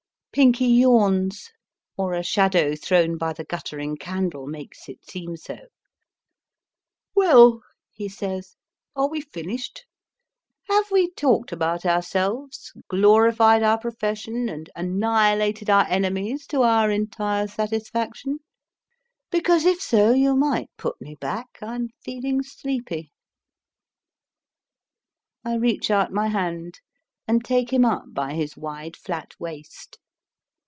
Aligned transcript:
Pinky 0.33 0.67
yawns 0.67 1.49
(or 1.97 2.13
a 2.13 2.23
shadow 2.23 2.73
thrown 2.73 3.17
by 3.17 3.33
the 3.33 3.43
guttering 3.43 3.97
candle 3.97 4.47
makes 4.47 4.87
it 4.87 5.03
seem 5.03 5.35
so). 5.35 5.57
Well, 7.13 7.61
he 7.91 8.07
says, 8.07 8.55
are 8.95 9.09
we 9.09 9.19
finished? 9.19 9.83
Have 10.69 10.89
we 10.89 11.11
talked 11.11 11.51
about 11.51 11.85
ourselves, 11.85 12.71
glorified 12.87 13.61
our 13.61 13.77
profession, 13.77 14.47
and 14.47 14.69
anni 14.73 15.03
hilated 15.05 15.69
our 15.69 15.85
enemies 15.89 16.47
to 16.47 16.61
our 16.61 16.89
entire 16.89 17.47
satisfaction? 17.49 18.39
Because, 19.31 19.65
if 19.65 19.81
so, 19.81 20.13
you 20.13 20.33
might 20.37 20.69
put 20.77 21.01
me 21.01 21.15
back. 21.15 21.57
I 21.61 21.75
m 21.75 21.89
feeling 22.05 22.41
sleepy. 22.41 23.11
I 25.43 25.55
reach 25.57 25.91
out 25.91 26.13
my 26.13 26.29
hand, 26.29 26.79
and 27.27 27.43
take 27.43 27.73
him 27.73 27.83
up 27.83 28.05
by 28.13 28.35
his 28.35 28.55
wide, 28.55 28.95
flat 28.95 29.33
waist. 29.37 29.97